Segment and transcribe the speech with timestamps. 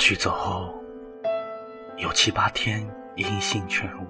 [0.00, 0.74] 旭走后，
[1.98, 2.80] 有七八天
[3.16, 4.06] 音信全无。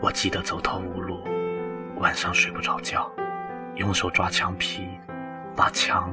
[0.00, 1.22] 我记得走投无路，
[1.98, 3.12] 晚上睡不着觉，
[3.74, 4.88] 用手抓墙皮，
[5.54, 6.10] 把墙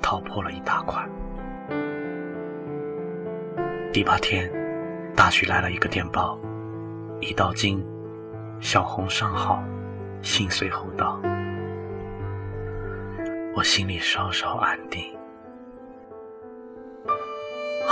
[0.00, 1.06] 掏破了一大块。
[3.92, 4.50] 第八天，
[5.14, 6.38] 大旭来了一个电报，
[7.20, 7.84] 一到京，
[8.58, 9.62] 小红上好，
[10.22, 11.20] 信随后到。
[13.54, 15.15] 我心里稍稍安定。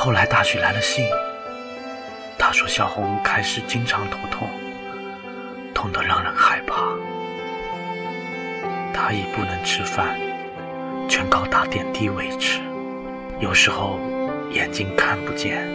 [0.05, 1.03] 后来大旭来了信，
[2.39, 4.47] 他说小红开始经常头痛，
[5.75, 6.93] 痛得让人害怕，
[8.93, 10.21] 他已不能吃饭，
[11.09, 12.61] 全靠打点滴维持，
[13.41, 13.99] 有时候
[14.51, 15.67] 眼睛看不见。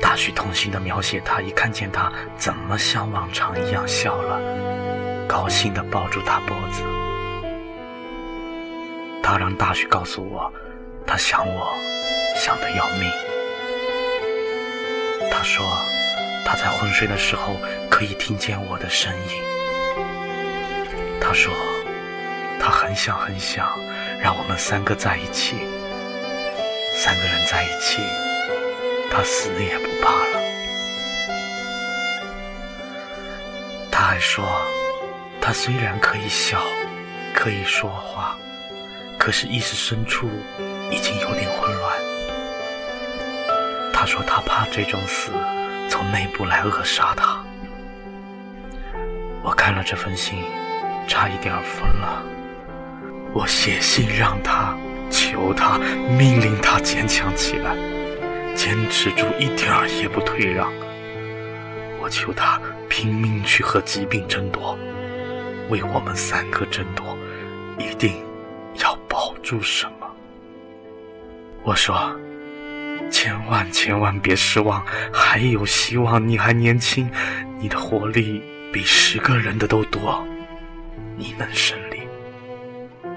[0.00, 4.40] 大旭痛心地描写他一看见他怎么像往常一样笑了，
[5.28, 6.82] 高兴地抱住他脖子。
[9.22, 10.50] 他让大旭告诉我，
[11.08, 11.74] 他想我，
[12.36, 13.10] 想得要命。
[15.30, 15.66] 他说，
[16.44, 17.56] 他在昏睡的时候
[17.90, 19.42] 可以听见我的声音。
[21.20, 21.52] 他说，
[22.60, 23.66] 他很想很想
[24.20, 25.56] 让我们三个在一起，
[26.94, 28.02] 三个人在一起，
[29.10, 30.40] 他死也不怕了。
[33.90, 34.44] 他还说，
[35.40, 36.60] 他虽然可以笑，
[37.34, 38.38] 可以说话。
[39.18, 40.28] 可是意识深处
[40.90, 41.92] 已经有点混乱。
[43.92, 45.32] 他说他怕这种死
[45.90, 47.44] 从内部来扼杀他。
[49.42, 50.38] 我看了这封信，
[51.08, 52.22] 差一点疯了。
[53.34, 54.76] 我写信让他，
[55.10, 55.78] 求他，
[56.16, 57.74] 命令他坚强起来，
[58.54, 60.72] 坚持住，一点儿也不退让。
[62.00, 64.78] 我求他拼命去和疾病争夺，
[65.68, 67.16] 为我们三个争夺，
[67.78, 68.27] 一定。
[69.48, 70.06] 住什么？
[71.62, 72.14] 我说，
[73.10, 76.28] 千万千万别失望，还有希望。
[76.28, 77.10] 你还年轻，
[77.58, 80.22] 你的活力比十个人的都多，
[81.16, 82.06] 你能胜利。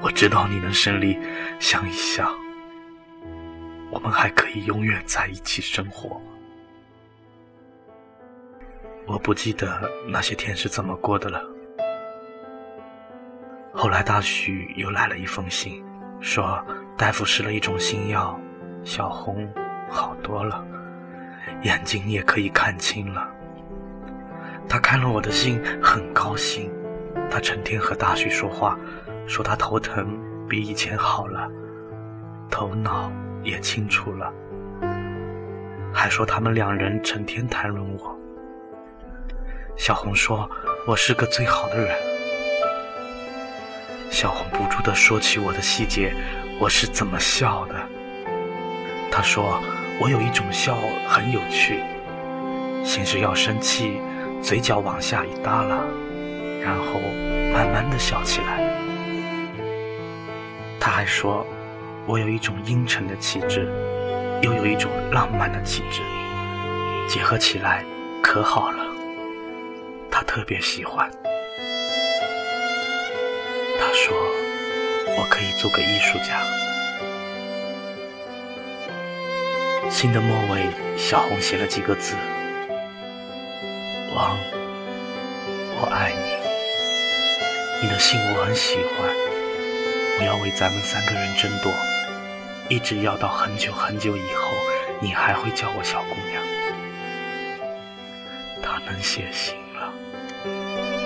[0.02, 1.20] 我知道你能胜利。
[1.60, 2.34] 想一想，
[3.92, 6.22] 我们还可以永远在一起生活。
[9.06, 11.44] 我不记得那些天是怎么过的了。
[13.74, 15.84] 后来大旭又来了一封信，
[16.22, 16.64] 说
[16.96, 18.40] 大夫试了一种新药，
[18.84, 19.52] 小红
[19.90, 20.64] 好多了，
[21.64, 23.28] 眼睛也可以看清了。
[24.70, 26.72] 他看了我的信，很高兴。
[27.30, 28.78] 他成天和大旭说话，
[29.26, 31.50] 说他头疼比以前好了，
[32.50, 33.12] 头脑
[33.42, 34.32] 也清楚了，
[35.92, 38.16] 还说他们两人成天谈论我。
[39.76, 40.50] 小红说
[40.86, 42.11] 我是个最好的人。
[44.12, 46.14] 小红不住地说起我的细节，
[46.60, 47.76] 我是怎么笑的。
[49.10, 49.64] 她说
[50.02, 50.78] 我有一种笑
[51.08, 51.82] 很有趣，
[52.84, 54.02] 先是要生气，
[54.44, 55.78] 嘴角往下一耷拉，
[56.62, 57.00] 然后
[57.54, 58.70] 慢慢的笑起来。
[60.78, 61.48] 她还说
[62.06, 63.66] 我有一种阴沉的气质，
[64.42, 66.02] 又有一种浪漫的气质，
[67.08, 67.82] 结合起来
[68.22, 68.86] 可好了。
[70.12, 71.10] 她特别喜欢。
[74.04, 74.18] 说
[75.16, 76.42] ：“我可以做个艺术家。”
[79.92, 80.66] 信的末尾，
[80.98, 82.16] 小红写了几个字
[84.16, 84.36] ：“王，
[85.80, 86.32] 我爱你。”
[87.84, 89.08] 你的信我很喜欢，
[90.20, 91.72] 我要为咱们三个人争夺，
[92.70, 94.52] 一直要到很久很久以后，
[95.00, 96.42] 你还会叫我小姑娘。
[98.64, 99.94] 他能写信了，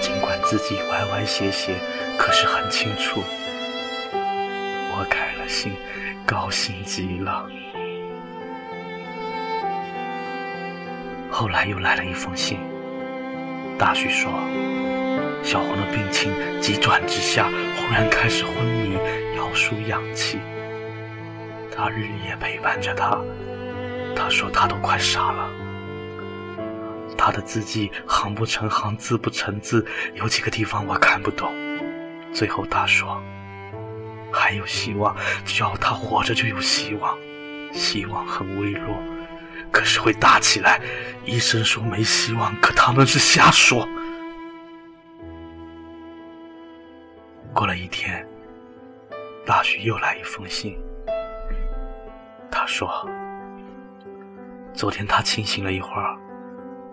[0.01, 1.75] 尽管自己歪歪斜斜。
[2.17, 3.23] 可是很清楚，
[4.11, 5.73] 我开了心，
[6.25, 7.47] 高兴极了。
[11.29, 12.59] 后来又来了一封信，
[13.77, 14.31] 大旭说，
[15.43, 16.31] 小红的病情
[16.61, 18.97] 急转直下，忽然开始昏迷，
[19.37, 20.40] 要输氧气。
[21.75, 23.19] 他日夜陪伴着他，
[24.16, 25.49] 他说他都快傻了。
[27.17, 31.53] 他的字迹行不成行，字不成字，有几个地方我看不懂。
[32.35, 33.23] 最后他说
[34.29, 35.16] ：“还有希望，
[35.46, 37.17] 只要他活着就有希望。
[37.72, 38.93] 希望很微弱，
[39.72, 40.82] 可是会大起来。
[41.23, 43.87] 医生说没希望，可他们是瞎说。”
[47.55, 48.28] 过了一天，
[49.46, 50.78] 大旭又来一封信。
[52.52, 53.09] 他说
[54.76, 56.17] ：“昨天他清醒了一会儿，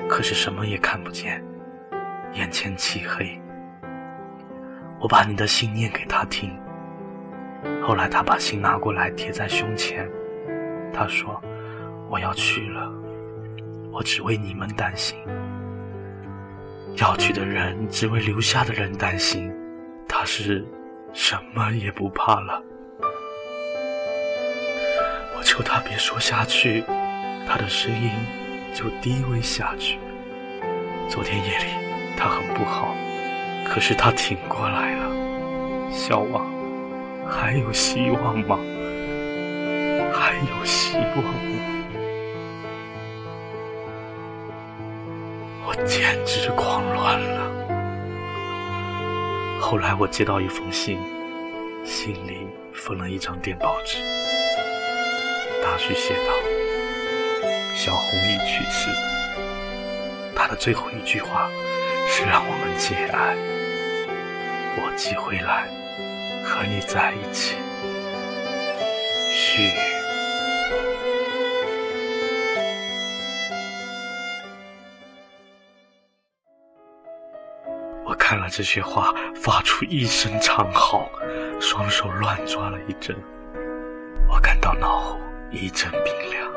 [0.09, 1.45] 可是什么也看不见，
[2.33, 3.37] 眼前漆黑。”
[5.02, 6.56] 我把你的信念给他听，
[7.82, 10.08] 后来他把信拿过来贴在胸前，
[10.94, 11.43] 他说
[12.08, 12.88] ：“我要去了，
[13.90, 15.19] 我只为你们担心。
[16.99, 19.52] 要去的人只为留下的人担心，
[20.08, 20.64] 他是
[21.12, 22.62] 什么也不怕了。”
[25.37, 26.84] 我求他别说下去，
[27.49, 28.08] 他的声音
[28.72, 29.99] 就低微下去。
[31.08, 31.64] 昨天夜里
[32.16, 32.94] 他很不好，
[33.73, 35.11] 可是他挺过来了。
[35.91, 36.47] 小王，
[37.27, 38.59] 还有希望吗？
[40.13, 41.33] 还有希望吗？
[45.65, 47.41] 我简直狂乱了。
[49.59, 50.99] 后来我接到一封信，
[51.83, 53.97] 信里封了一张电报纸。
[55.63, 56.33] 大旭写道
[57.75, 58.91] ：“小红已去世。”
[60.37, 61.49] 他的最后一句话
[62.07, 63.35] 是让我们节哀。
[64.93, 65.67] 我寄回来。
[66.44, 67.56] 和你在一起，
[69.33, 69.73] 续。
[78.05, 81.09] 我看了这些话，发出一声长嚎，
[81.59, 83.17] 双手乱抓了一阵，
[84.29, 85.19] 我感到脑后
[85.50, 86.53] 一阵冰凉。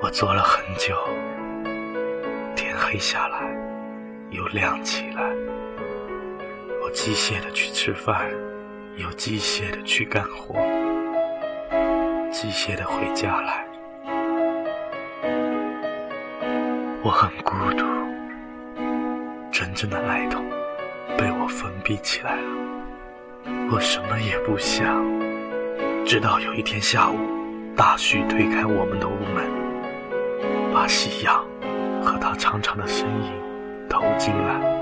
[0.00, 0.96] 我坐了很久，
[2.54, 3.65] 天黑下来，
[4.30, 5.22] 又亮起来。
[6.82, 8.30] 我机械的去吃饭，
[8.96, 10.54] 又机械的去干活，
[12.30, 13.66] 机械的回家来。
[17.02, 17.84] 我很孤独，
[19.52, 20.44] 真正的爱痛
[21.16, 22.48] 被我封闭起来了。
[23.70, 25.04] 我什么也不想，
[26.04, 27.16] 直到有一天下午，
[27.76, 29.44] 大旭推开我们的屋门，
[30.74, 31.44] 把夕阳
[32.02, 33.32] 和他长长的身影
[33.88, 34.76] 投进来。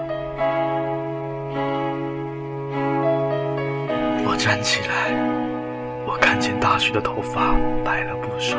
[4.37, 5.15] 站起来，
[6.05, 8.59] 我看见大旭的头发白了不少，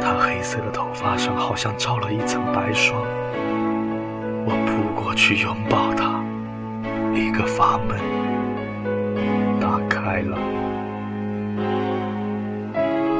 [0.00, 3.00] 他黑色的头发上好像罩了一层白霜。
[4.44, 6.24] 我扑过去拥抱他，
[7.14, 8.00] 一个阀门
[9.60, 10.36] 打开了，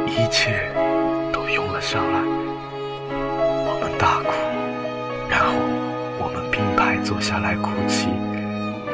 [0.06, 0.72] 一切
[1.32, 2.18] 都涌了上来。
[3.64, 4.32] 我们大哭，
[7.08, 8.10] 坐下来哭泣，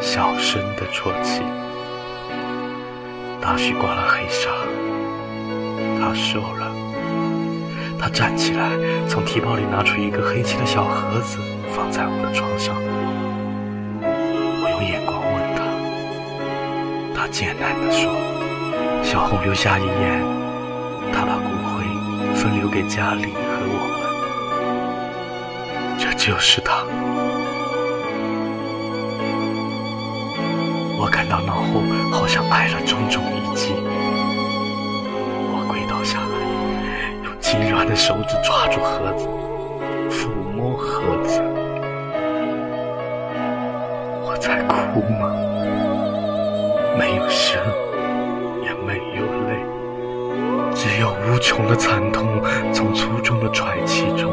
[0.01, 1.43] 小声的啜泣。
[3.41, 4.51] 大旭挂了黑纱，
[5.99, 6.71] 他瘦了。
[7.99, 8.71] 他站起来，
[9.09, 11.41] 从提包里拿出一个黑漆的小盒子，
[11.75, 12.77] 放在我的床上。
[14.63, 18.13] 我用眼光问他，他艰难地说
[19.03, 20.23] ：“小红留下遗言，
[21.13, 21.83] 他把骨灰
[22.37, 24.05] 分留给家里和我们。
[25.99, 26.61] 这就是
[31.05, 33.75] 我感到脑后好像挨了重重一击，
[35.53, 36.35] 我跪倒下来，
[37.23, 39.29] 用痉挛的手指抓住盒子，
[40.09, 41.43] 抚摸盒子。
[44.23, 45.31] 我在哭吗？
[46.99, 47.61] 没有声，
[48.63, 49.61] 也没有泪，
[50.75, 52.41] 只有无穷的惨痛
[52.73, 54.33] 从粗重的喘气中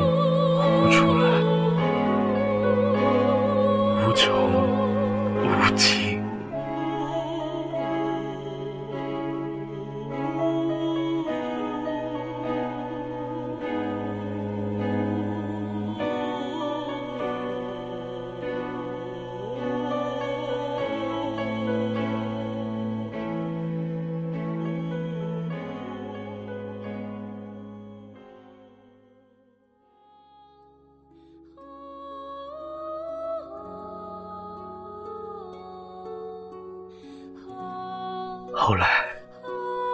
[38.64, 39.04] 后来，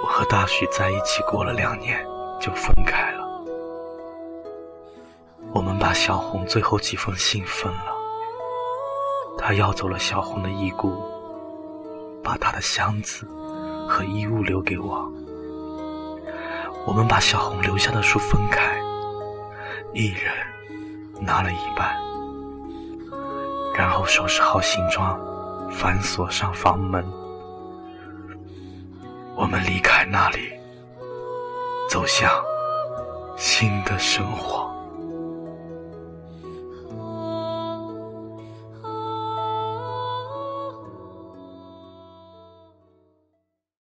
[0.03, 2.05] 我和大旭在一起过了两年，
[2.37, 3.25] 就分开了。
[5.53, 7.95] 我们把小红最后几封信分了，
[9.37, 11.01] 他要走了小红的遗骨，
[12.21, 13.25] 把他的箱子
[13.87, 15.09] 和衣物留给我。
[16.85, 18.77] 我们把小红留下的书分开，
[19.93, 20.33] 一人
[21.21, 21.97] 拿了一半，
[23.73, 25.17] 然后收拾好行装，
[25.71, 27.01] 反锁上房门。
[29.37, 30.51] 我们离开那里，
[31.87, 32.43] 走向
[33.37, 34.67] 新的生活。